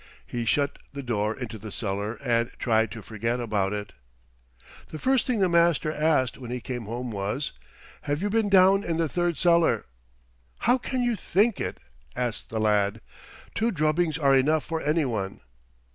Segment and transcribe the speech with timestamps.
[0.25, 3.93] He shut the door into the cellar and tried to forget about it.
[4.89, 7.53] The first thing the Master asked when he came home was,
[8.05, 9.85] "Have you been down in the third cellar?"
[10.61, 11.79] "How can you think it?"
[12.15, 12.99] asked the lad.
[13.53, 15.39] "Two drubbings are enough for any one."